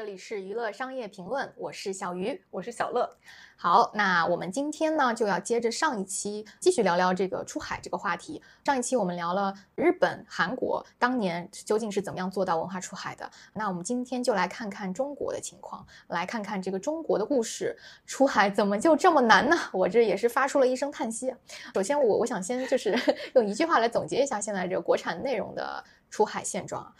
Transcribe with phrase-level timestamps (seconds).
[0.00, 3.18] 这里是娱乐商业评论，我是小鱼，我是小乐。
[3.54, 8.42] 好，那我们今天呢就要接着上一期继续聊聊这个出海这个话题。
[8.64, 13.30] 上一期我们聊了日本、韩国当年究竟是怎么样做到文化出海的。
[13.52, 19.54] 那我们今天就来看看中国的情况，来看看这个中国的故事，出海怎么就这么难呢？
[19.70, 21.30] 我这也是发出了一声叹息。
[21.74, 22.98] 首先，我我想先就是
[23.36, 26.90] 用一句话来总结一下现在这个国产内容的出海现状：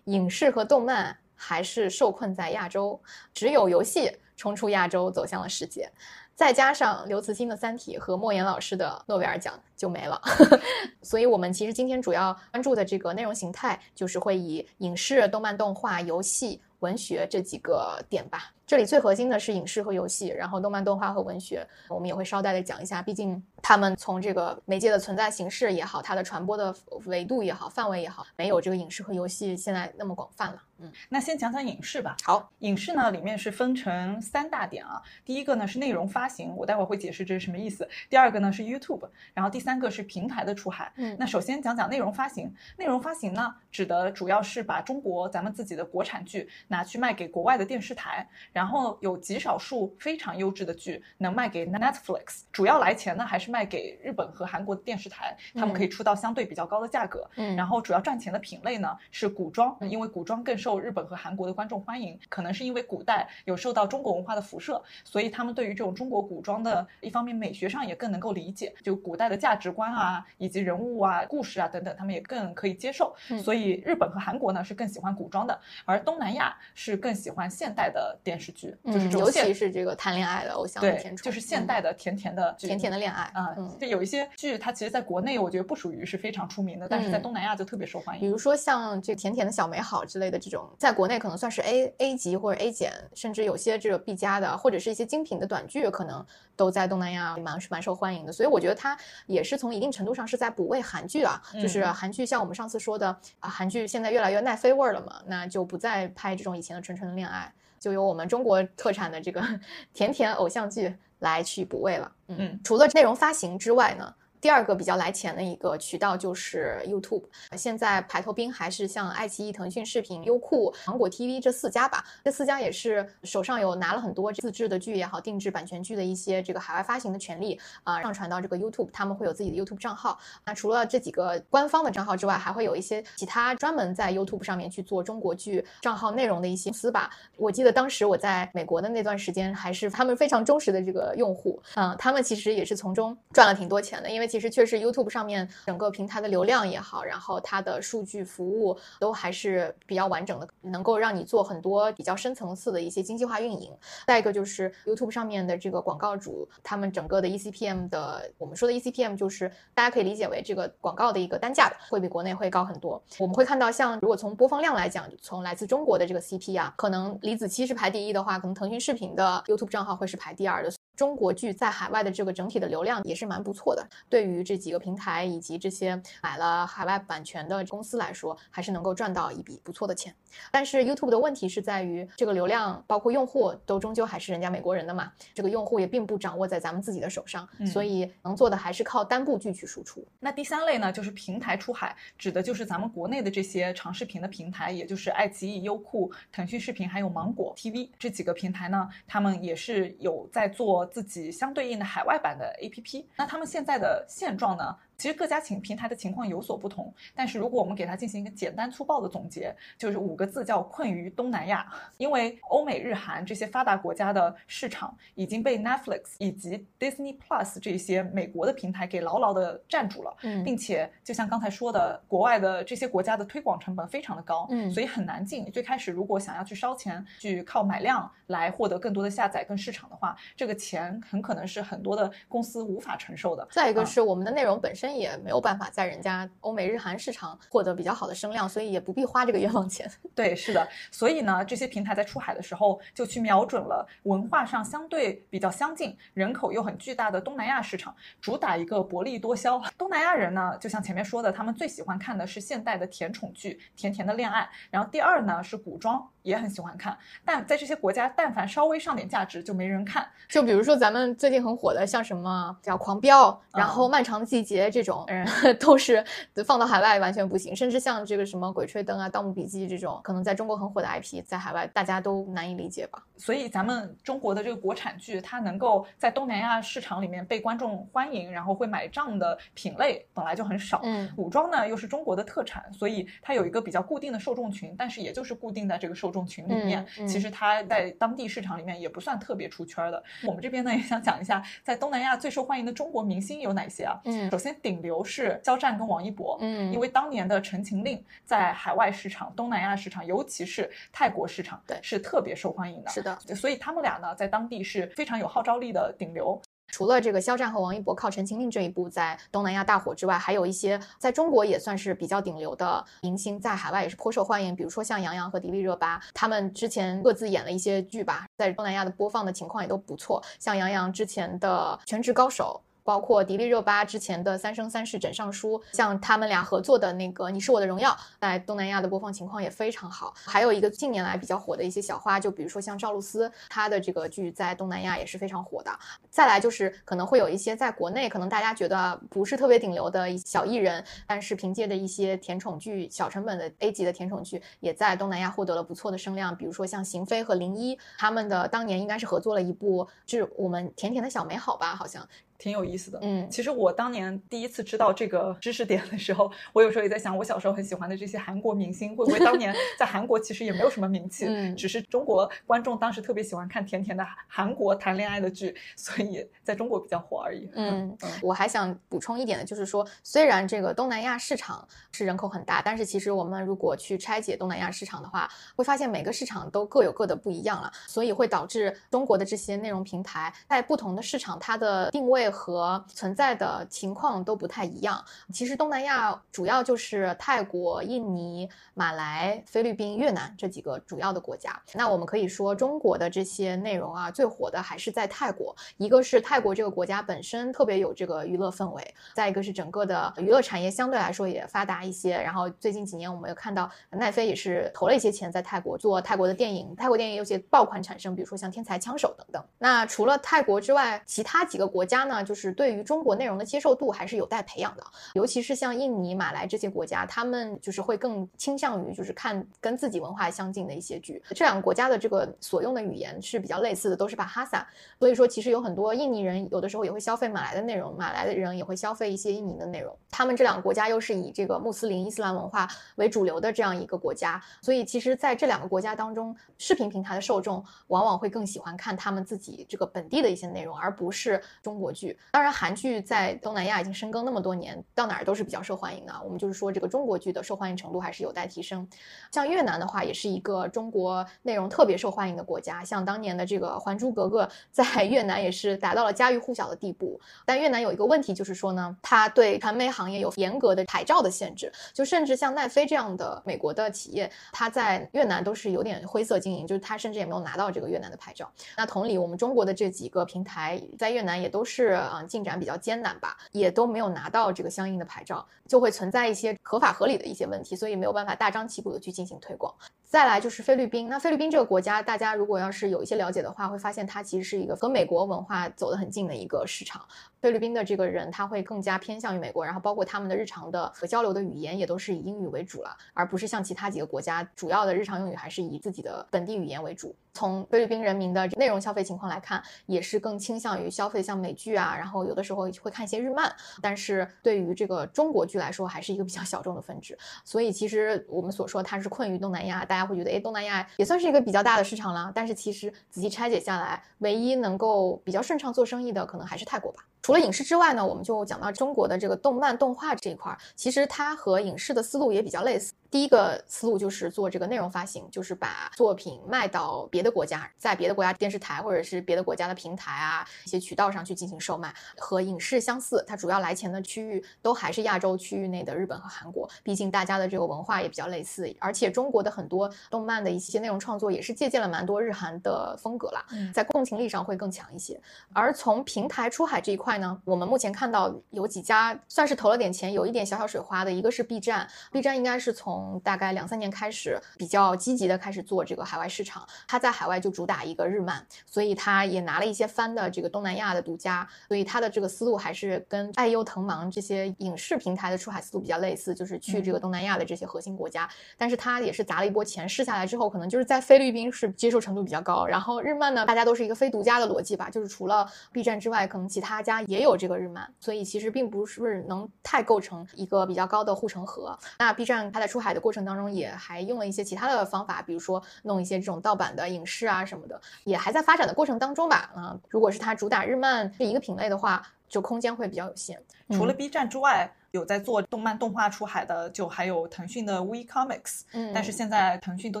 [0.06, 3.00] 影视和动漫还是受困在亚洲，
[3.32, 5.88] 只有游戏冲出亚洲，走向了世界。
[6.34, 10.20] 再加上刘慈欣的《三体》和莫言老师的诺贝尔奖就没了，
[11.00, 18.52] 所以我们其实今天主要关注的这个内容形态，就是会以影视、动漫、动画、游戏、文学这几个点吧。
[18.66, 23.00] 这里最核心的是影视和游戏，然后动漫、动画和文学，我们也会捎带的讲一下。
[23.00, 30.60] 毕竟他们从这个媒介的存在形式也好，它的传播的维度也好，范围也好，没有这个影视和游戏现在那么广泛了。
[30.78, 32.16] 嗯，那先讲讲影视吧。
[32.24, 35.00] 好，影视呢里面是分成三大点啊。
[35.24, 37.88] 第一个呢是内容发行，我待会儿会解释这是什么意思。
[38.10, 40.92] 第二个呢是 YouTube，然后第三个是平台的出海。
[40.96, 42.52] 嗯，那首先讲讲内容发行。
[42.76, 57.28] 内容发行呢，指的主要是把中国咱们自己的国产剧拿去卖给国外的电视台，然后有极少数非常优质的剧能卖给 Netflix，主要来钱呢还是卖给日本和韩国的电视台，他们可以出到相对比较高的价格。
[57.36, 73.14] 嗯，然后主要赚钱的品类呢是古装，因为古装更受日本和韩国的观众欢迎，可能是因为古代有受到中国文化的辐射，所以他们对于这种中国古装的一方面美学上也更能够理解，就古代的价值观啊，以及人物啊、故事啊等等，他们也更可以接受。
[73.44, 88.20] 所以日本和韩国呢是更喜欢古装的，而东南亚是更喜欢现代的电视剧，就是尤其是这个谈恋爱的偶像对甜，就是现代的甜甜的剧甜甜的恋爱嗯，就有一些剧，它其实在国内我觉得不属于是非常出名的，但是在东南亚就特别受欢迎。
[88.20, 96.24] 比如说像这甜甜的小美好之类的这种，在国内可能算是 A A 级或者 A 减，甚至有些这个 B 加的，或者是一些精品的短剧，可能
[96.54, 98.32] 都在东南亚蛮蛮受欢迎的。
[98.32, 98.96] 所以我觉得它
[99.26, 103.08] 也是从一定程度上是在补位韩剧啊，就是韩剧像我们上次说的
[103.40, 109.42] 啊，韩剧现在越来越奈飞味儿了嘛，那就不再拍这种以前的纯纯的恋爱，就由我们中国特产的这个
[109.94, 112.12] 甜甜偶像剧来去补位了。
[112.28, 114.14] 嗯，除了内容发行之外呢？
[114.46, 117.24] 第二个比较来钱的一个渠道就是 YouTube，
[117.56, 122.04] 现在排头兵还是像爱奇艺、腾讯视频、优酷、芒果 TV 这四家吧。
[122.22, 130.16] 这四家也是手上有拿了很多自制的剧也好、定制版权剧的一些这个海外发行的权利啊，上传到这个 YouTube，他们会有自己的 YouTube 账号。
[130.44, 137.10] 那除了这几个官方的账号之外，还会有一些其他专门在 YouTube 上面去做中国剧账号内容的一些公司吧。
[137.36, 144.35] 我记得当时我在美国的那段时间，还是他们非常忠实的这个用户，嗯，他们其实也是从中赚了挺多钱的，因为。
[144.36, 153.72] 其实确实，YouTube 上面整个平台的流量也好，然后它的数据服务都还是比较完整的，能够让你做很多比较深层次的一些精细化运营。
[154.06, 163.02] 再一个就是 YouTube 上面的这个广告主，他们整个的 eCPM 的，我们说的 eCPM 就是大家可以理解为这个广告的一个单价，会比国内会高很多。
[163.18, 170.70] 我们会看到，像如果从播放量来讲，从来自中国的这个 CP 啊，可能李子柒是排第一的话，可能腾讯视频的 YouTube 账号会是排第二的。
[170.96, 180.14] 中国剧在海外的这个整体的流量也是蛮不错的，对于这几个平台以及这些买了海外版权的公司来说，还是能够赚到一笔不错的钱。
[180.50, 190.06] 但是 YouTube 的问题是在于，这个流量包括用户都终究还是人家美国人的嘛，这个用户也并不掌握在咱们自己的手上，所以能做的还是靠单部剧去输出。
[190.18, 200.85] 那第三类呢，就是平台出海，指的就是咱们国内的这些长视频的平台，也就是爱奇艺、优酷、腾讯视频还有芒果 TV 这几个平台呢，他们也是有在做。
[200.86, 204.76] 自己相对应的海外版的 APP，那他们现在的现状呢？
[204.98, 211.70] 其实各家情平台的情况有所不同，但是如果我们给它进行一个简单粗暴的总结，就是五个字叫困于东南亚。
[211.98, 225.50] 因为欧美日韩这些发达国家的市场已经被 Netflix 以及 Disney Plus 这些美国的平台给牢牢的占住了，嗯，并且就像刚才说的，国外的这些国家的推广成本非常的高，嗯，所以很难进。
[225.52, 233.46] 最开始如果想要去烧钱去靠买量来获得更多的下载跟市场的话，这个钱很可能是很多的公司无法承受的。
[233.50, 234.85] 再一个是我们的内容本身。
[234.94, 239.90] 也没有办法在人家欧美日韩市场获得比较好的声量，所以也不必花这个冤枉钱。
[240.14, 240.66] 对，是的。
[240.90, 249.62] 所以呢，这些平台在出海的时候，就去瞄准了文化上相对比较相近、人口又很巨大的东南亚市场，主打一个薄利多销。
[249.78, 254.48] 东南亚人呢，就像前面说的，他们最喜欢看的是现代的甜宠剧、甜甜的恋爱。
[254.70, 256.96] 然后第二呢是古装，也很喜欢看。
[257.24, 260.06] 但在这些国家，但凡稍微上点价值，就没人看。
[260.28, 264.68] 就比如说咱们最近很火的，像什么叫《狂飙》，然后《漫长的季节》。
[264.76, 265.26] 这种人
[265.58, 266.04] 都是
[266.44, 273.02] 放到海外完全不行，甚至像这个什么《鬼吹灯》啊、《盗墓笔记》这种可能在中国很火的 IP，在海外大家都难以理解吧。
[273.16, 280.82] 所以咱们中国的这个国产剧，它能够在东南亚市场里面被观众欢迎，然后会买账的品类本来就很少。
[280.84, 290.02] 嗯，古装呢又是中国的特产，所以它有一个比较固定的受众群，但是也就是固定在这个受众群里面，嗯嗯其实它在当地市场里面也不算特别出圈的。
[290.26, 293.98] 我们这边呢也想讲一下，在东南亚最受欢迎的中国明星有哪些啊？
[294.04, 302.90] 嗯首先顶流是肖战跟王一博，嗯因为当年的《陈情令》在海外市场、东南亚市场，尤其是泰国市场，对是特别受欢迎的。
[302.90, 306.42] 是的，所以他们俩呢，在当地是非常有号召力的顶流。
[306.72, 314.54] 除了这个肖战和王一博靠《陈情令》这一部在东南亚大火之外，还有一些在中国也算是比较顶流的明星，在海外也是颇受欢迎。
[314.56, 320.20] 比如说像杨洋和迪丽热巴，他们之前各自演了一些剧吧，在东南亚的播放的情况也都不错。
[320.40, 322.60] 像杨洋之前的《全职高手》。
[322.86, 327.90] 包括迪丽热巴之前的《三生三世枕上书》，像他们俩合作的那个《你是我的荣耀》，
[328.20, 330.14] 在东南亚的播放情况也非常好。
[330.24, 335.70] 还有一个近年来比较火的一些小花，就比如说像赵露思，她的这个剧在东南亚也是非常火的。
[336.08, 346.36] 再来就是可能会有一些在国内可能大家觉得不是特别顶流的小艺人，但是凭借着一些甜宠剧、小成本的 A 级的甜宠剧，也在东南亚获得了不错的声量。
[346.36, 352.06] 比如说像邢菲和林一，他们的当年应该是合作了一部，就是我们甜甜的小美好吧，好像，
[352.38, 352.98] 挺有意思的。
[353.02, 367.50] 嗯其实我当年第一次知道这个知识点的时候，我有时候也在想，我小时候很喜欢的这些韩国明星，会不会当年在韩国其实也没有什么名气， 嗯只是中国观众当时特别喜欢看甜甜的韩国谈恋爱的剧，所以在中国比较火而已。
[367.54, 385.04] 嗯，我还想补充一点的就是说，虽然这个东南亚市场是人口很大，但是其实我们如果去拆解东南亚市场的话，会发现每个市场都各有各的不一样了，所以会导致中国的这些内容平台在不同的市场，它的定位和存在的情况都不太一样。
[385.32, 391.60] 其实东南亚主要就是泰国、印尼、马来、菲律宾、越南这几个主要的国家。
[391.74, 395.54] 那我们可以说，中国的这些内容啊，最火的还是在泰国。
[395.76, 402.16] 一个是泰国这个国家本身特别有这个娱乐氛围，再一个是整个的娱乐产业相对来说也发达一些。
[402.16, 409.44] 然后最近几年我们有看到奈飞也是投了一些钱在泰国做泰国的电影，泰国电影有些爆款产生，比如说像《天才枪手》等等。
[409.58, 414.84] 那除了泰国之外，其他几个国家呢，就是对于中国内容的接受度还是有待培养的。
[415.14, 421.22] 尤其是像印尼、马来这些国家，他们就是会更倾向于就是看跟自己文化相近的一些剧。
[421.30, 424.66] 这两个国家的这个所用的语言是比较类似的，都是巴哈萨。
[424.98, 429.96] 所以说，其实有很多印尼人有的时候也会消费马来的内容，马来的人也会消费一些印尼的内容。
[430.10, 442.05] 他们这两个国家又是以这个穆斯林伊斯兰文化为主流的这样一个国家，所以其实在这两个国家当中，视频平台的受众往往会更喜欢看他们自己这个本地的一些内容，而不是中国剧。
[442.32, 446.12] 当然，韩剧在东南亚已经深耕那么多年，到哪儿都是比较受欢迎的。
[446.24, 448.86] 我们就是说，这个中国剧的受欢迎程度还是有待提升。
[449.32, 452.84] 像越南的话，也是一个中国内容特别受欢迎的国家。
[452.84, 457.20] 像当年的这个《还珠格格》在越南也是达到了家喻户晓的地步。
[457.44, 468.50] 但越南有一个问题，就是说呢，它对传媒行业有严格的牌照的限制，就甚至像奈飞这样的美国的企业，它在越南都是有点灰色经营，就是它甚至也没有拿到这个越南的牌照。
[468.76, 479.74] 那同理，我们中国的这几个平台在越南也都是啊、呃进展比较艰难吧，也都没有拿到这个相应的牌照，就会存在一些合法合理的一些问题，所以没有办法大张旗鼓的去进行推广。
[480.08, 487.02] 再来就是菲律宾，那菲律宾这个国家，大家如果要是有一些了解的话，会发现它其实是一个和美国文化走得很近的一个市场。
[487.40, 497.14] 菲律宾的这个人他会更加偏向于美国，然后包括他们的日常的和交流的语言也都是以英语为主了，而不是像其他几个国家主要的日常用语还是以自己的本地语言为主。
[497.34, 507.16] 从菲律宾人民的内容消费情况来看，也是更倾向于消费像美剧啊，然后有的时候会看一些日漫，但是对于这个中国剧来说，还是一个比较小众的分支。
[507.44, 512.30] 所以其实我们所说它是困于东南亚，大家会觉得，哎，东南亚也算是一个比较大的市场了。
[512.34, 517.02] 但是其实仔细拆解下来，唯一能够比较顺畅做生意的，可能还是泰国吧。
[517.26, 522.92] 除了影视之外呢，我们就讲到中国的这个动漫动画这一块儿，其实它和影视的思路也比较类似。
[523.10, 531.92] 第一个思路就是做这个内容发行，就是把作品卖到别的国家，在别的国家电视台或者是别的国家的平台啊一些渠道上去进行售卖。
[532.16, 545.20] 和影视相似，它主要来钱的区域都还是亚洲区域内的日本和韩国，毕竟大家的这个文化也比较类似，而且中国的很多动漫的一些内容创作也是借鉴了蛮多日韩的风格啦，嗯在共情力上会更强一些。
[545.52, 581.78] 而从平台出海这一块外呢，我们目前看到有几家算是投了点钱，有一点小小水花的，一个是 B 站，B 站应该是从大概两三年开始比较积极的开始做这个海外市场，它在海外就主打一个日漫，所以它也拿了一些番的这个东南亚的独家，所以它的这个思路还是跟爱优腾芒这些影视平台的出海思路比较类似，就是去这个东南亚的这些核心国家，但是它也是砸了一波钱，试下来之后，可能就是在菲律宾是接受程度比较高，然后日漫呢，大家都是一个非独家的逻辑吧，就是除了 B 站之外，可能其他家也有这个日漫，所以其实并不是能太构成一个比较高的护城河。
[581.98, 589.50] 那 B 站它在出海的过程当中，也还用了一些其他的方法，比如说弄一些这种盗版的影视啊什么的，也还在发展的过程当中吧。
[589.54, 593.40] 啊，如果是它主打日漫这一个品类的话，就空间会比较有限。
[593.70, 594.72] 除了 B 站之外。
[594.92, 600.00] 有在做动漫动画出海的，就还有腾讯的 We Comics，嗯，但是现在腾讯都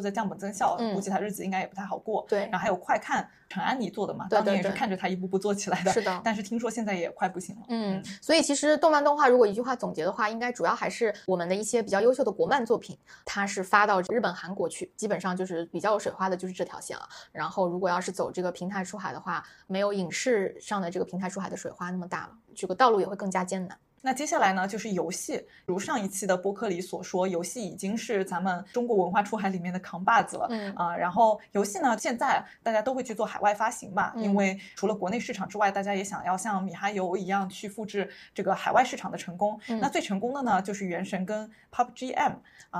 [0.00, 2.24] 在降本增效，估计他日子应该也不太好过。
[2.26, 5.92] 对，然后还有快看，陈安妮做的嘛，当年也是看着他一步步做起来的。
[5.92, 7.62] 是的，但是听说现在也快不行了。
[7.68, 17.06] 嗯，所以其实动漫动画如果一句话总结的话，应该主要还是我们的一些比较优秀的国漫作品，它是发到日本、韩国去，基本上就是比较有水花的，就是这条线了。
[17.32, 23.78] 然后如果要是走这个平台出海的话，没有影视上的这个平台出海的水花那么大了，这个道路也会更加艰难。
[24.02, 25.44] 那接下来呢，就是游戏。
[25.64, 30.46] 如上一期的播客里所说，游戏已经是咱们中国文化出海里面的扛把子了。
[30.48, 39.58] 嗯啊，然后游戏呢，现在大家都会去做海外发行嘛，因为除了国内市场之外，大家也想要像米哈游一样去复制这个海外市场的成功。
[39.66, 42.34] 那最成功的呢，就是《原神》跟 PUBG M，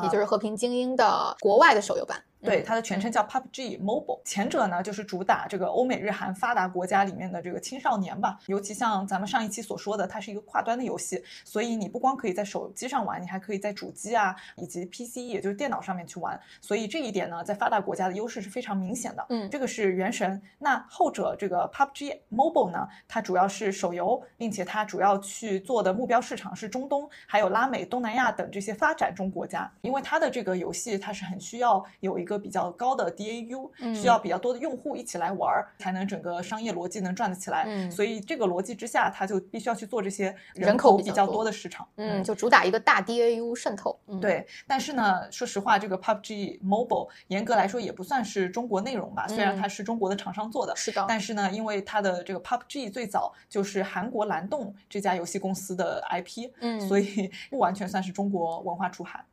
[0.04, 2.22] 也就是《和平精英》的国外的手游版。
[2.46, 4.20] 对，它的全称叫 PUBG Mobile。
[4.24, 8.38] 前者呢，就是主打这个欧美日韩发达国家里面的这个青少年吧。
[8.46, 16.40] 尤其像咱们上一期所说的，它是一个跨端的游戏，所以你不光可以在手机上玩，你还可以在主机啊以及 PC，也就是电脑上面去玩。
[16.60, 19.26] 所以这一点呢，在发达国家的优势是非常明显的。
[19.30, 20.40] 嗯，这个是原神。
[20.58, 29.70] 那后者这个 PUBG Mobile 呢，它主要是手游，并且它主要去做的目标市场是中东、还有拉美、东南亚等这些发展中国家。
[29.80, 37.64] 因为它的这个游戏，它是很需要有一个比较高的 DAU，需要比较多的用户一起来玩儿，才能整个商业逻辑能转得起来。
[37.66, 41.86] 嗯，所以这个逻辑之下，它就必须要去做这些人口比较多的市场。
[41.96, 43.98] 嗯，就主打一个大 DAU 渗透。
[44.20, 50.74] 对，但是呢，说实话，这个 PUBG Mobile 严格来说也不算是中国内容吧，虽然它是中国的厂商做的。
[50.76, 51.04] 是的。
[51.08, 59.24] 但是呢，因为它的这个 PUBG 最早就是韩国蓝洞这家游戏公司的 IP，嗯，所以 不完全算是中国文化出海。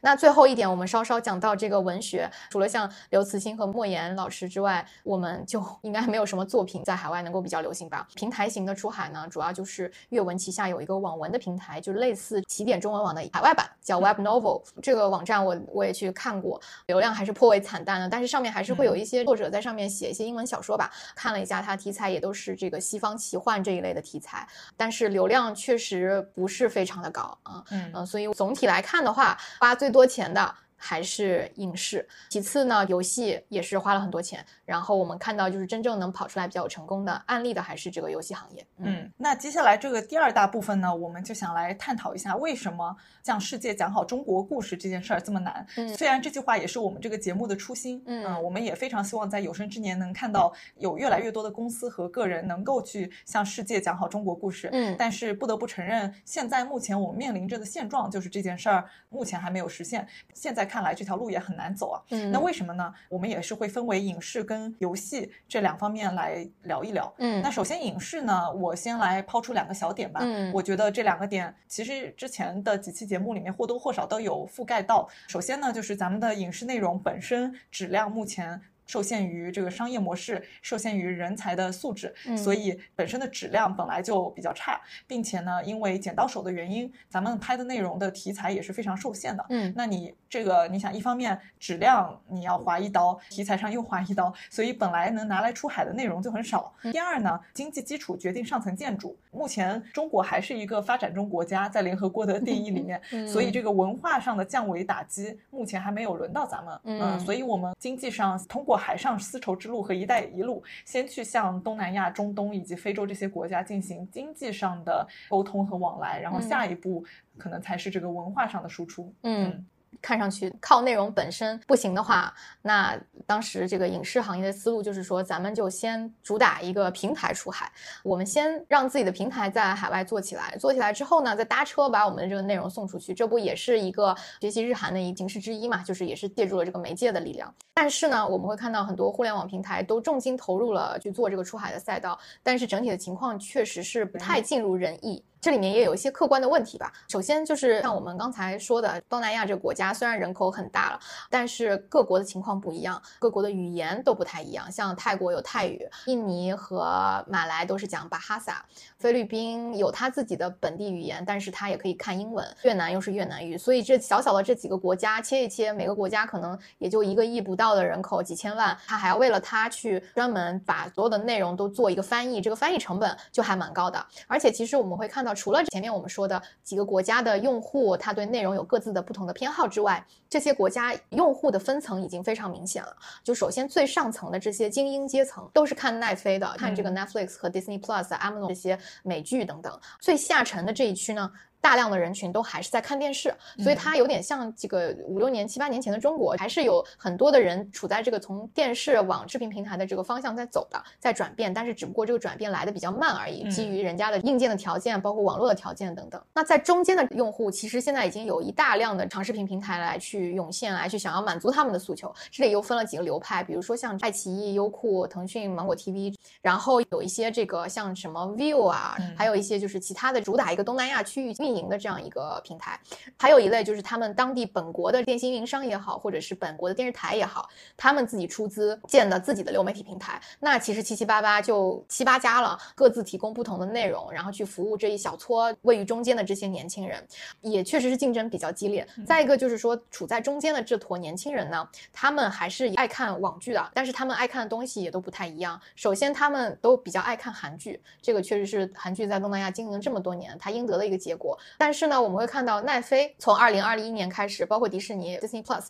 [0.00, 8.06] 那最后一点，我们稍稍讲到这个文学，除了像刘慈欣和莫言老师之外，我们就 应该没有什么作品在海外能够比较流行吧？
[8.14, 14.62] 平台型的出海呢，主要就是阅文旗下有一个网文的平台，就类似起点中文网的海外版，叫 Web Novel。
[14.82, 20.90] 这个网站我我也去看过，流量还是颇为惨淡的，但是上面还是会有一些作者在上面写一些英文小说吧。
[21.14, 27.64] 看了一下，它题材也都是这个西方奇幻这一类的题材，但是流量确实不是非常的高啊。
[27.70, 29.36] 嗯，所以总体来看的话。
[29.64, 30.54] 花最多钱的。
[30.76, 34.44] 还是影视，其次呢，游戏也是花了很多钱。
[34.64, 38.66] 然后我们看到，就是真正能跑出来比较有成功的案例的，还是这个游戏行业。
[38.78, 45.66] 嗯，那接下来这个第二大部分呢，我们就想来探讨一下，为什么向世界讲好中国故事这件事儿这么难？
[45.76, 54.68] 嗯，虽然这句话也是我们这个节目的初心，嗯，我们也非常希望在有生之年能看到有越来越多的公司和个人能够去向世界讲好中国故事。
[54.72, 60.06] 嗯，但是不得不承认，现在目前我们面临着的现状就是这件事儿目前还没有实现。
[60.32, 60.63] 现在。
[60.64, 62.02] 看来这条路也很难走啊。
[62.10, 62.92] 嗯，那为什么呢？
[63.08, 67.12] 我们也是会分为影视跟游戏这两方面来聊一聊。
[67.18, 70.20] 嗯，那首先影视呢，我先来抛出两个小点吧。
[70.22, 75.08] 嗯，我觉得这两个点其实之前的几期节目里面或多或少都有覆盖到。
[75.28, 78.60] 首先呢，就是咱们的影视内容本身质量目前。
[78.86, 89.44] 受限于这个商业模式，受限于人才的素质，所以本身的质量本来就比较差，并且呢，因为剪刀手的原因，咱们拍的内容的题材也是非常受限的。
[89.48, 96.74] 嗯，那你这个，你想，一方面质量你要划一刀，题材上又划一刀，所以本来能拿来出海的内容就很少。
[96.92, 106.80] 第二呢，经济基础决定上层建筑，目前中国还是一个发展中国家，在联合国的定义里面，所以这个文化上的降维打击目前还没有轮到咱们。
[106.84, 108.73] 嗯，所以我们经济上通过。
[108.76, 117.04] 海上丝绸之路和“一带一路”，先去向东南亚、中东以及非洲这些国家进行经济上的沟通和往来，然后下一步
[117.38, 119.12] 可能才是这个文化上的输出。
[119.22, 119.66] 嗯。
[120.04, 122.30] 看上去靠内容本身不行的话，
[122.60, 122.94] 那
[123.26, 135.82] 当时这个影视行业的思路就是说，咱们就先主打一个平台出海，我们先让自己的平台在海外做起来，做起来之后呢，再搭车把我们的这个内容送出去，这不也是一个学习日韩的一个形式之一嘛？
[135.82, 137.52] 就是也是借助了这个媒介的力量。
[137.72, 145.24] 但是呢，我们会看到很多互联网平台都重金投入了去做这个出海的赛道，但是整体的情况确实是不太尽如人意。
[145.44, 146.90] 这里面也有一些客观的问题吧。
[147.06, 150.98] 首先就是像我们刚才说的，东南亚这个国家虽然人口很大了，
[151.28, 154.72] 但是各国的情况不一样，各国的语言都不太一样。
[154.72, 158.64] 像泰国有泰语，印尼和马来都是讲巴哈萨，
[159.04, 162.42] 菲律宾有他自己的本地语言，但是他也可以看英文。
[162.62, 174.02] 越南又是越南语，所以这小小的这几个国家切一切，每个国家可能也就一个亿不到的人口，几千万，他还要为了他去专门把所有的内容都做一个翻译，这个翻译成本就还蛮高的。
[174.26, 175.34] 而且其实我们会看到。
[175.34, 182.96] 除了前面我们说的几个国家的用户，他对内容有各自的不同的偏好之外，这些国家用户的分层已经非常明显了。
[183.22, 189.80] 就首先最上层的这些精英阶层都是看奈飞的，看这个 Netflix 和 Disney Plus、Amazon 这些美剧等等。
[190.00, 191.30] 最下沉的这一区呢？
[191.64, 206.22] 大量的人群都还是在看电视，所以它有点像这个五六年、七八年前的中国，还是有很多的人处在这个从电视往视频平台的这个方向在走的，在转变，但是只不过这个转变来的比较慢而已，基于人家的硬件的条件，包括网络的条件等等。
[206.34, 212.14] 那在中间的用户，其实现在已经有一大量的长视频平台来去涌现，来去想要满足他们的诉求。
[212.30, 222.24] 这里又分了几个流派，比如说像爱奇艺、优酷、腾讯、芒果 TV，然后有一些这个像什么 View 啊，还有一些就是其他的主打一个东南亚区域运营的这样一个。
[222.44, 222.78] 平台，
[223.16, 237.02] 还有一类就是他们当地本国的电信运营商也好，或者是本国的电视台也好，他们自己出资建的自己的流媒体平台，那其实七七八八就七八家了，各自提供不同的内容，然后去服务这一小撮位于中间的这些年轻人，
[237.40, 238.86] 也确实是竞争比较激烈。
[239.06, 245.58] 再一个就是说，处在中间的这坨年轻人呢，他们还是爱看网剧的，但是他们爱看的东西也都不太一样。
[245.76, 251.38] 首先，他们都比较爱看韩剧，这个确实是韩剧在东南亚经营这么多年它应得的一个结果。
[251.56, 252.24] 但是呢，我们会。
[252.34, 255.66] 看到奈飞从二零二一年开始，包括迪士尼 Disney Plus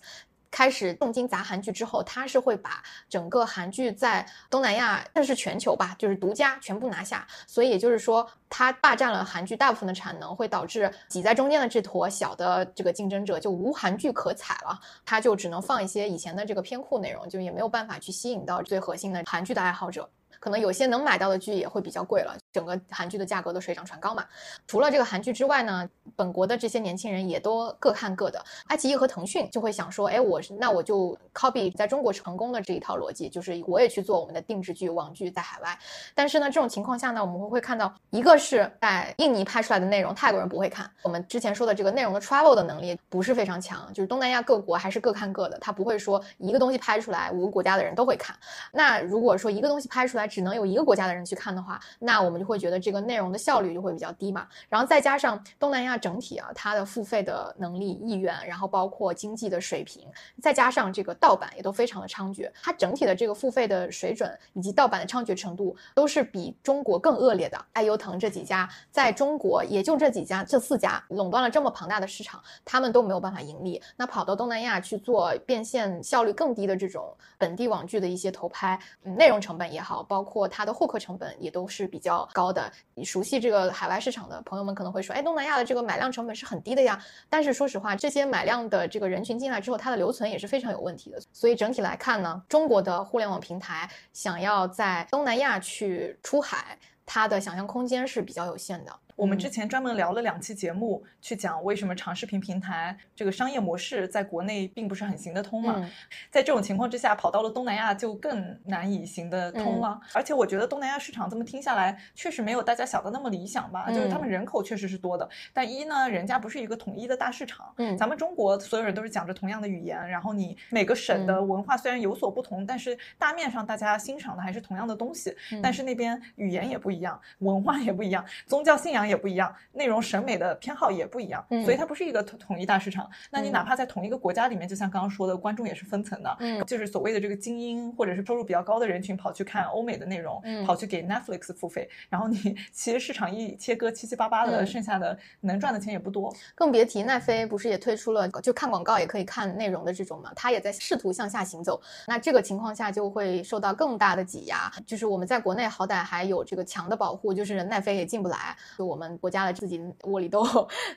[0.50, 7.26] 开始重金砸韩剧之后，它是会把整个韩剧在东南亚，甚至是全球吧，就是独家全部拿下。
[7.46, 20.08] 所以也就是说，它霸占了韩剧大部分的产能，会导致挤在中间的这坨小的这个竞争者就无韩剧可采了，它就只能放一些以前的这个偏库内容，就也没有办法去吸引到最核心的韩剧的爱好者。
[20.40, 24.24] 可能有些能买到的剧也会比较贵了，整个韩剧的价格都水涨船高嘛。
[24.66, 28.42] 除了这个韩剧之外呢，本国的这些年轻人也都各看各的。
[28.68, 35.76] 爱奇艺和腾讯就会想说，哎，我那我就 copy 在中国成功的这一套逻辑，就是我也去做我们的定制剧、网剧在海外。
[36.14, 40.88] 但是呢，这种情况下呢，我们会看到，一个是在印尼拍出来的内容，泰国人不会看。
[41.02, 48.36] 我们之前说的这个内容的 travel 的能力不是非常强，就是东南亚各国还是各看各的，他不会说一个东西拍出来五个国家的人都会看。
[48.70, 54.46] 那如果说一个东西拍出来，只能有一个国家的人去看的话，那我们就会觉得这个内容的效率就会比较低嘛。
[54.68, 60.06] 然后再加上东南亚整体啊，它的付费的能力、意愿，然后包括经济的水平，
[60.42, 67.64] 再加上这个盗版也都非常的猖獗，它整体的这个付费的水准以及盗版的猖獗程度都是比中国更恶劣的。
[67.72, 73.80] 爱优腾这几家在中国也就这几家，这四家垄断了这么庞大的市场，他们都没有办法盈利。
[73.96, 80.64] 那跑到东南亚去做变现效率更低的这种本地网剧的一些投拍，嗯内容成本也好，包括它。
[80.64, 82.70] 的获客成本也都是比较高的。
[82.94, 87.02] 你熟悉这个海外市场的朋友们可能会说，哎，东南亚的这个买量成本是很低的呀。
[87.30, 91.18] 但是说实话，这些买量的这个人群进来之后，它的留存也是非常有问题的。
[91.32, 98.92] 所以整体来看呢，中国的互联网平台想要在东南亚去出海，它的想象空间是比较有限的。
[99.16, 105.88] 我们之前专门聊了两期节目，去讲为什么长视频平台这个商业模式在国内并不是很行得通嘛。
[106.30, 110.00] 在这种情况之下，跑到了东南亚就更难以行得通了。
[110.12, 113.88] 而且我觉得东南亚市场这么听下来，确实没有大家想的那么理想吧。
[113.90, 117.72] 就是他们人口确实是多的，但一呢，人家不是一个统一的大市场。
[117.76, 125.32] 嗯，咱们中国所有人都是讲着同样的语言，然后你每个省的文化虽然有所不同，但是大面上大家欣赏的还是同样的东西。
[125.62, 129.03] 但是那边语言也不一样，文化也不一样，宗教信仰。
[129.06, 133.08] 也不一样，内容审美的偏好也不一样，所以它不是一个统统一大市场。
[133.30, 146.34] 那你哪怕在同一个国家里面，就像刚刚说的，观众也是分层的，嗯，就是所谓的这个精英或者是收入比较高的人群跑去看欧美的内容，跑去给 Netflix 付费，然后你 其实市场一切割七七八八的，剩下的能赚的钱也不多。
[146.54, 151.80] 更别提奈飞不是也推出了就看广告也可以看内容的这种嘛，它也在试图向下行走。
[152.06, 154.72] 那这个情况下就会受到更大的挤压。
[154.86, 158.56] 就是我们在国内好歹还有这个强的保护，就是奈飞也进不来。
[158.78, 158.93] 我。
[158.94, 160.46] 我们国家的自己窝里斗，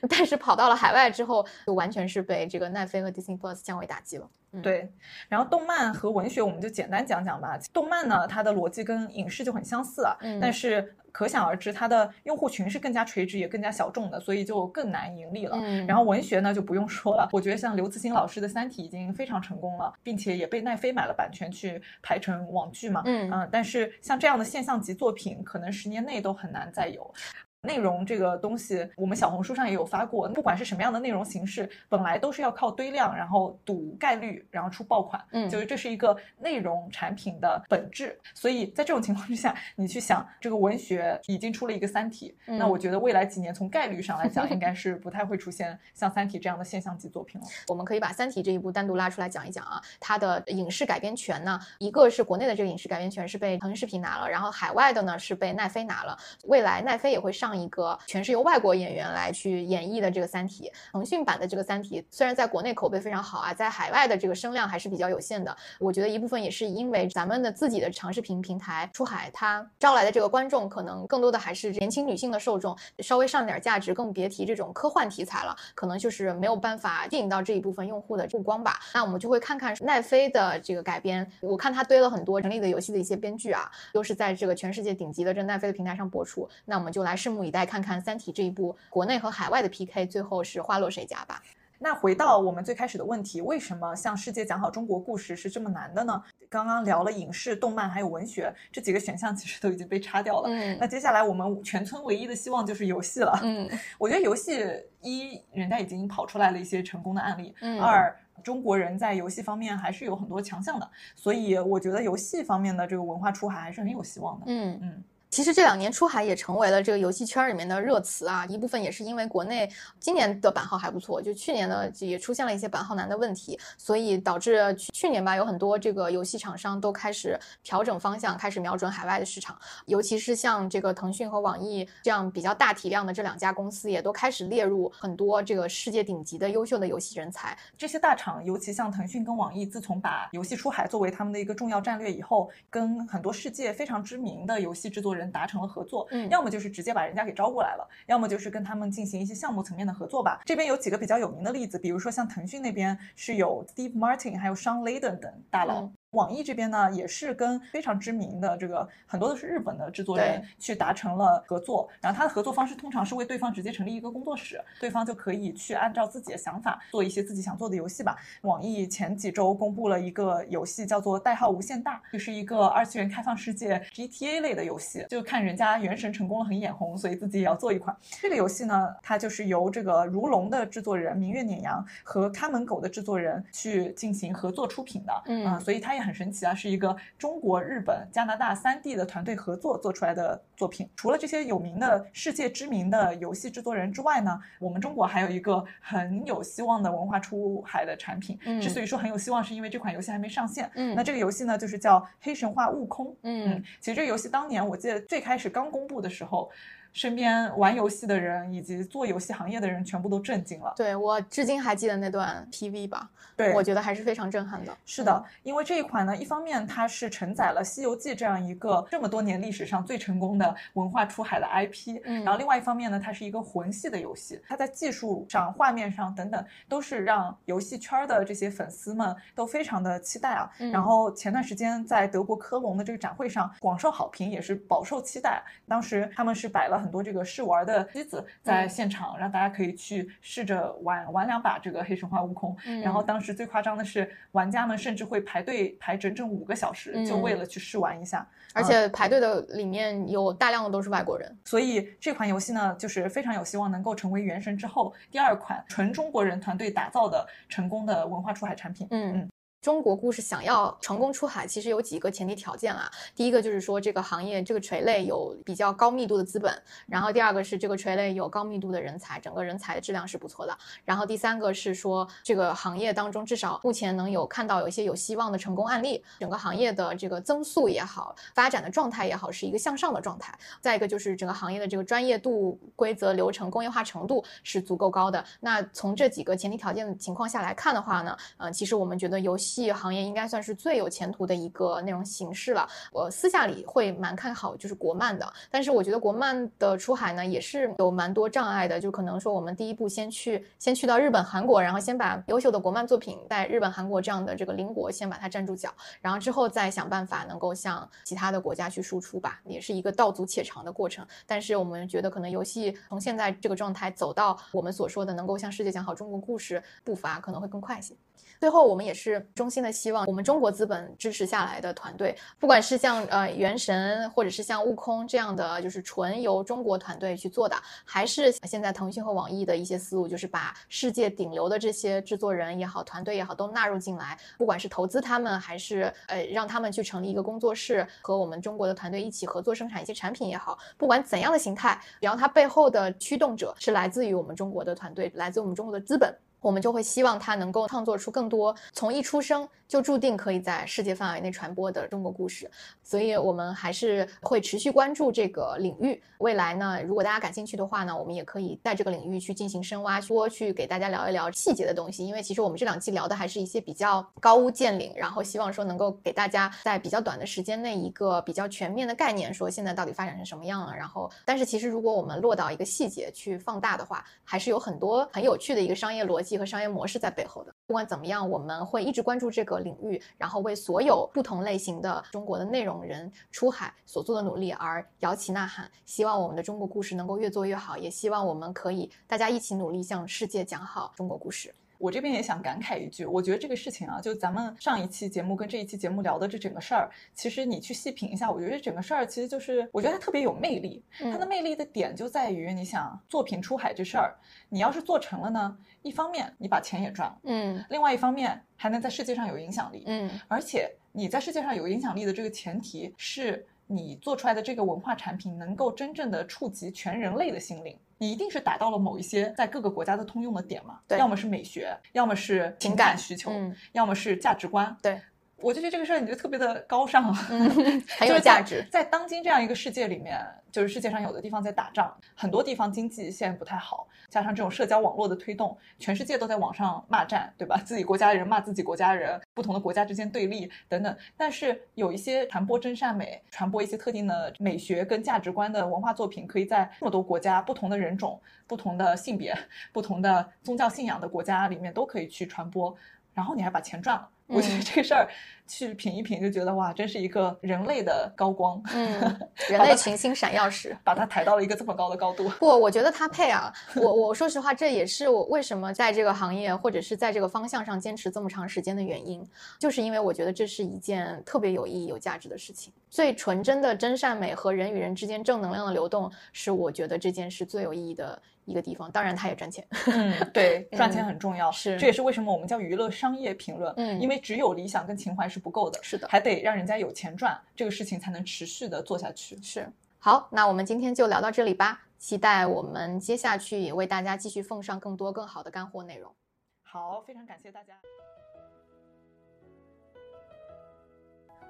[0.08, 4.30] 但是跑到了海外之后，就完全是被这个奈飞和 Disney Plus 降维打击了。
[4.62, 4.88] 对，
[5.28, 7.58] 然后动漫和文学我们就简单讲讲吧。
[7.72, 15.58] 动漫呢，它的逻辑跟影视就很相似啊，但是可想而知，它的用户群是更加垂直也更加小众的，所以就更难盈利了。
[15.86, 23.02] 然后文学呢就不用说了，我觉得像刘慈欣老师的《三体》已经非常成功了，并且也被奈飞买了版权去排成网剧嘛。
[23.04, 27.12] 嗯，但是像这样的现象级作品，可能十年内都很难再有。
[27.62, 30.28] 内容这个东西，我们小红书上也有发过。
[30.28, 35.20] 不管是什么样的内容形式，本来都是要靠堆量，然后赌概率，然后出爆款。
[35.32, 38.16] 嗯，就是这是一个内容产品的本质。
[38.32, 47.46] 所以在这种情况之下，你去想这个文学已经出了一个《三体》，那我觉得未来几年从概率上来讲，应该是不太会出现像《三体》这样的现象级作品了。
[47.66, 49.82] 我们可以把《三体》这一部单独拉出来讲一讲啊。
[49.98, 56.16] 它的影视改编权呢，一个是国内的这个影视改编权是被腾讯视频拿了，然后海外的呢是被奈飞拿了。
[56.44, 57.47] 未来奈飞也会上。
[57.48, 65.56] 上一个全是由外国演员来去演绎的这个《三体》，腾讯版的这个《三体》虽然在国内口碑非常好啊，在海外的这个声量还是比较有限的。
[65.80, 78.78] 我觉得一部分也是因为咱们的自己的长视频平台出海，它招来的这个观众可能更多的还是年轻女性的受众，稍微上点价值，更别提这种科幻题材了，可能就是没有办法吸引到这一部分用户的目光吧。
[78.92, 86.46] 那我们就会看看奈飞的这个改编，我看他堆了很多《成立的游戏》的一些编剧啊，都是在这个全世界顶级的这奈飞的平台上播出。
[86.66, 87.37] 那我们就来拭目。
[87.38, 91.40] 拭目以待，看看《三体》这一部国内和海外的 PK，最后是花落谁家吧。
[91.78, 96.20] 那回到我们最开始的问题，为什么向世界讲好中国故事是这么难的呢？
[96.48, 100.48] 刚刚聊了影视、动漫还有文学这几个选项，其实都已经被擦掉了。
[100.48, 103.38] 嗯，那接下来我们全村唯一的希望就是游戏了。
[103.44, 104.66] 嗯， 我觉得游戏
[105.02, 114.46] 一，人家已经跑出来了一些成功的案例；二，中国人在游戏方面还是有很多强项的，所以我觉得游戏方面的这个文化出海还是很有希望的。
[114.48, 115.04] 嗯嗯。
[115.30, 137.56] 其实这两年出海也成为了这个游戏圈里面的热词啊，一部分也是因为国内今年的版号还不错，就去年呢也出现了一些版号难的问题，所以导致去年吧有很多这个游戏厂商都开始调整方向，开始瞄准海外的市场，尤其是像这个腾讯和网易这样比较大体量的这两家公司，也都开始列入很多这个世界顶级的优秀的游戏人才。
[137.76, 145.17] 这些大厂，尤其像腾讯跟网易，自从把游戏出海作为他们的一个重要战略以后，跟很多世界非常知名的游戏制作。
[145.18, 150.40] 人达成了合作，嗯，要么就是直接把人家给招过来了，要么就是跟他们进行一些项目层面的合作吧。
[150.44, 155.90] 这边有几个比较有名的例子，比如说像腾讯那边是有 Steve Martin，还有 Sean Layden 等大佬。
[156.12, 168.16] 网易这边呢，也是跟非常知名的这个很多都是日本的制作人去达成了合作，然后他的合作方式通常是为对方直接成立一个工作室，对方就可以去按照自己的想法做一些自己想做的游戏吧。
[168.42, 175.04] 网易前几周公布了一个游戏，叫做《代号无限大》，就是一个二次元开放世界 GTA 类的游戏。
[175.10, 178.94] 就看人家《原神》成功了很眼红，所以自己也要做一款这个游戏呢。
[179.02, 186.08] 它就是由这个如龙的制作人明月碾阳和看门狗的制作人去进行合作出品的，嗯，所以它也。
[186.08, 190.88] 很神奇啊，是一个中国、日本、加拿大三地的团队合作做出来的作品。
[190.96, 198.38] 除了这些有名的世界知名的游戏制作人之外呢，我们中国还有一个很有希望的文化出海的产品。
[198.46, 200.70] 嗯，之所以说很有希望，是因为这款游戏还没上线。
[200.76, 203.08] 嗯，那这个游戏呢，就是叫《黑神话：悟空》。
[203.24, 206.50] 嗯，其实这个游戏当年我记得最开始刚公布的时候。
[206.92, 210.72] 身边玩游戏的人以及做游戏行业的人全部都震惊了。
[210.76, 213.08] 对我至今还记得那段 PV 吧？
[213.36, 214.76] 对，我觉得还是非常震撼的。
[214.84, 230.50] 是的，因为这一款呢，一方面它是承载了《西游记》这样一个这么多年历史上最成功的文化出海的 IP，嗯，然后另外一方面呢，它是一个魂系的游戏，它在技术上、画面上等等都是让游戏圈的这些粉丝们都非常的期待啊。
[230.72, 235.40] 然后前段时间在德国科隆的这个展会上广受好评，也是饱受期待。
[235.68, 236.77] 当时他们是摆了。
[236.78, 242.56] 很多这个试玩的机子在现场，让大家可以去试着玩玩两把这个黑神话悟空。
[242.82, 248.26] 然后当时最夸张的是，玩家们甚至会排队排整整五个小时，就为了去试玩一下。
[248.54, 258.86] 而且排队的里面有大量的都是外国人，所以这款游戏呢，就是非常有希望能够成为《原神》之后第二款纯中国人团队打造的成功的文化出海产品。
[258.90, 259.28] 嗯嗯。
[259.60, 262.88] 中国故事想要成功出海，其实有几个前提条件啊。
[263.16, 270.56] 第一个就是说这个行业这个垂类有比较高密度的资本，然后第二个是这个垂类有高密度的人才，整个人才的质量是不错的。
[270.84, 280.32] 然后第三个是说这个行业当中至少目前能有看到有一些有希望的成功案例，整个行业的这个增速也好，发展的状态也好，是一个向上的状态。
[280.60, 285.24] 再一个就是整个行业的这个专业度、规则、流程、工业化程度是足够高的。
[285.40, 289.47] 那从这几个前提条件的情况下来看的话呢，呃，其实我们觉得游戏。
[289.48, 292.68] 戏行业应该算是最有前途的一个内容形式了。
[292.92, 311.06] 我私下里会蛮看好就是国漫的，但是我觉得国漫的出海呢也是有蛮多障碍的，就可能说我们第一步先去先去到日本、韩国，然后先把优秀的国漫作品在日本、韩国这样的这个邻国先把它站住脚，然后之后再想办法能够向其他的国家去输出吧，也是一个道阻且长的过程。
[311.26, 317.94] 但是我们觉得可能游戏从现在这个状态走到我们所说的能够向世界讲好中国故事步伐可能会更快一些。
[318.40, 346.16] 最后，我们也是衷心的希望，我们中国资本支持下来的团队，不管是像呃原神，或者是像悟空这样的，就是纯由中国团队去做的，还是现在腾讯和网易的一些思路，就是把世界顶流的这些制作人也好，团队也好，都纳入进来，不管是投资他们，还是呃让他们去成立一个工作室，和我们中国的团队一起合作生产一些产品也好，不管怎样的形态，只要它背后的驱动者是来自于我们中国的团队，来自我们中国的资本。
[346.40, 352.50] 我们就会希望他能够创作出更多从一出生就注定可以在世界范围内传播的中国故事，
[352.82, 356.00] 所以我们还是会持续关注这个领域。
[356.18, 362.06] 未来呢，如果大家感兴趣的话呢，我们也可以在这个领域去进行深挖，多去给大家聊一聊细节的东西。
[362.06, 370.74] 因为其实我们这两期聊的还是一些比较高屋建瓴，然后希望说能够给大家在比较短的时间内一个比较全面的概念，说现在到底发展成什么样了。
[370.74, 376.68] 然后，但是其实如果我们落到一个细节去放大的话，还是有很多很有趣的一个商业逻辑和商业。
[376.68, 385.68] 模式在背后的，不管怎么样，我们会一直关注这个领域，然后为所有不同类型的中国的内容人出海所做的努力而摇旗呐喊。
[385.86, 391.54] 希望我们的中国故事能够越做越好，也希望我们可以大家一起努力向世界讲好中国故事。
[391.78, 400.82] 我这边也想感慨一句，我觉得这个事情啊，就咱们上一期节目跟这一期节目聊的这整个事儿，其实你去细品一下，我觉得这整个事儿其实就是，我觉得它特别有魅力。
[400.98, 404.16] 它的魅力的点就在于，你想作品出海这事儿，
[404.48, 417.78] 你要是做成了呢，一方面你把钱也赚了，嗯，另外一方面还能在世界上有影响力，嗯，而且你在世界上有影响力的这个前提是你做出来的这个文化产品能够真正的触及全人类的心灵。
[417.98, 420.80] 你一定是达到了某一些在各个国家的通用的点嘛？
[420.86, 423.30] 对，要么是美学，要么是情感需求，
[423.72, 424.76] 要么是价值观。
[424.80, 425.00] 对。
[425.40, 428.66] 我就觉得这个事儿你就特别的高尚，很有 价值。
[428.70, 430.20] 在当今这样一个世界里面，
[430.50, 437.56] 就是世界上有的地方在打仗，很多地方经济现在不太好，加上这种社交网络的推动，全世界都在网上骂战，对吧？
[437.64, 440.96] 自己国家的人骂自己国家人，不同的国家之间对立等等。
[441.16, 449.36] 但是有一些传播真善美、传播一些特定的美学跟价值观的文化作品，可以在这么多国家、不同的人种、不同的性别、
[449.72, 452.76] 不同的宗教信仰的国家里面都可以去传播，
[453.14, 454.08] 然后你还把钱赚了。
[454.28, 455.08] 我觉得这个事儿
[455.48, 458.62] 去品一品，就觉得哇，真是一个人类的高光。
[458.74, 462.28] 嗯， 人类群星闪耀时，把它抬到了一个这么高的高度。
[462.38, 463.52] 不，我觉得他配啊。
[463.74, 469.26] 我我说实话，这也是我为什么在这个行业或者是在这个方向上坚持这么长时间的原因，
[469.58, 472.72] 就是因为我觉得这是一件特别有意义、有价值的事情。
[472.90, 478.20] 最纯真的真善美和人与人之间正能量的流动，是我觉得这件事最有意义的。
[478.44, 479.62] 一个地方，当然它也赚钱。
[479.88, 481.52] 嗯，对， 赚钱很重要。
[481.52, 483.70] 是，这也是为什么我们叫娱乐商业评论。
[483.76, 485.78] 嗯，因为只有理想跟情怀是不够的。
[485.82, 489.40] 是的，还得让人家有钱赚，这个事情才能持续的做下去。
[489.42, 489.70] 是。
[489.98, 491.82] 好，那我们今天就聊到这里吧。
[491.98, 496.14] 期待我们接下去也为大家继续奉上更多更好的干货内容。
[496.62, 497.74] 好，非常感谢大家。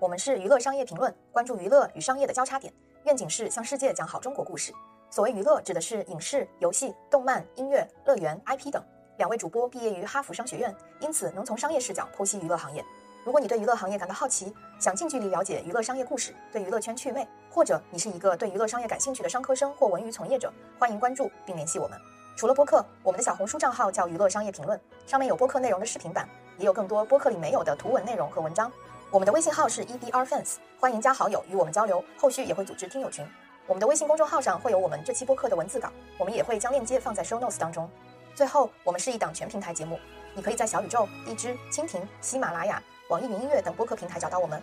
[0.01, 2.73] 我们是娱乐商业评论，关注娱乐与商业的交叉点，
[3.05, 4.73] 愿景是向世界讲好中国故事。
[5.11, 8.83] 所谓娱乐，指的是影视、游戏、动漫、音乐、乐园、IP 等。
[9.19, 12.85] 两位主播毕业于哈佛商学院，因此能从商业视角剖析娱乐行业。
[13.25, 21.99] 如果你对娱乐行业感到好奇，想近距离了解娱乐商业故事，对娱乐圈趣味，或者你是一个对娱乐商业感兴趣的商科生或文娱从业者，欢迎关注并联系我们。
[22.37, 28.71] 除了播客，我们的小红书账号叫娱乐商业评论，上面有播客内容的视频版，也有更多播客里没有的图文内容和文章。
[29.11, 33.27] 我们的微信号是 EBRFans，欢迎加好友与我们交流，后续也会组织听友群。
[33.67, 37.91] 我们的微信公众号上会有我们这期播客的文字稿，我们也会将链接放在 show notes 当中。
[38.35, 39.99] 最后，我们是一档全平台节目，
[40.35, 44.63] 你可以在小宇宙、荔枝、蜻蜓、喜马拉雅、网易云音乐等播客平台找到我们。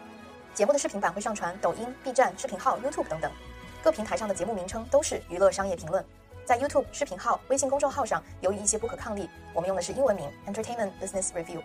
[0.54, 3.32] 节目的视频版会上传抖音、B 站视频号、YouTube 等等，
[3.84, 6.06] 各平台上的节目名称都是娱乐商业评论。
[6.46, 11.60] 在 YouTube 视频号、微信公众号上，由于一些不可抗力，我们用的是英文名 Entertainment Business Review。